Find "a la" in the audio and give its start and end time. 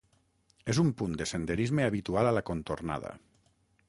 2.31-2.43